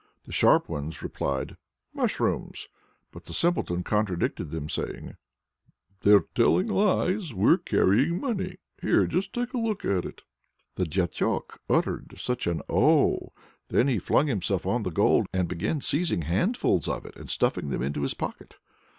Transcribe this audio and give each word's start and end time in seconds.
The 0.23 0.31
sharp 0.31 0.67
ones 0.67 1.03
replied, 1.03 1.57
"Mushrooms." 1.93 2.67
But 3.11 3.25
the 3.25 3.35
Simpleton 3.35 3.83
contradicted 3.83 4.49
them, 4.49 4.67
saying: 4.67 5.15
"They're 5.99 6.25
telling 6.33 6.65
lies! 6.69 7.35
we're 7.35 7.59
carrying 7.59 8.19
money; 8.19 8.57
here, 8.81 9.05
just 9.05 9.31
take 9.31 9.53
a 9.53 9.59
look 9.59 9.85
at 9.85 10.03
it." 10.03 10.23
The 10.73 10.85
Diachok 10.85 11.59
uttered 11.69 12.17
such 12.17 12.47
an 12.47 12.63
"Oh!" 12.67 13.31
then 13.67 13.87
he 13.87 13.99
flung 13.99 14.25
himself 14.25 14.65
on 14.65 14.81
the 14.81 14.89
gold, 14.89 15.27
and 15.33 15.47
began 15.47 15.81
seizing 15.81 16.23
handfuls 16.23 16.87
of 16.87 17.05
it 17.05 17.15
and 17.15 17.29
stuffing 17.29 17.69
them 17.69 17.83
into 17.83 18.01
his 18.01 18.15
pocket. 18.15 18.55